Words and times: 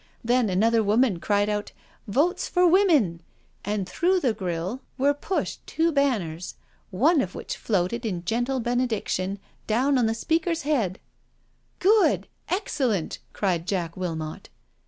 Then 0.23 0.49
another 0.49 0.81
woman 0.81 1.19
cried 1.19 1.47
out' 1.47 1.73
Votes 2.21 2.47
for 2.49 2.65
Women,' 2.65 3.21
and 3.63 3.87
through 3.87 4.19
the 4.19 4.33
grille 4.33 4.81
were 4.97 5.13
pushed 5.13 5.67
two 5.67 5.91
banners, 5.91 6.55
one 6.89 7.21
of 7.21 7.35
which 7.35 7.55
floated 7.55 8.03
in 8.03 8.25
gentle 8.25 8.59
benediction 8.59 9.37
down 9.67 9.99
on 9.99 10.07
the 10.07 10.15
Speaker's 10.15 10.63
head/'" 10.63 10.97
Good— 11.77 12.27
excellent 12.49 13.19
I" 13.21 13.37
cried 13.37 13.67
Jack 13.67 13.95
Wilmot. 13.95 14.49